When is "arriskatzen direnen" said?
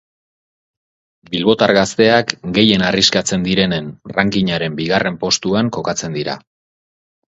2.87-3.91